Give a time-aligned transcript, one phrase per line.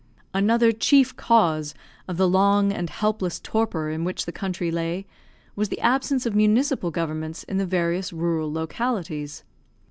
[0.33, 1.75] Another chief cause
[2.07, 5.05] of the long and helpless torpor in which the country lay,
[5.55, 9.43] was the absence of municipal governments in the various rural localities.